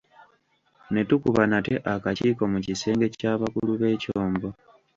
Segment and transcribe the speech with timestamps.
[0.91, 4.49] Ne tukuba nate akakiiko mu kisenge ky'abakulu b'ekyombo.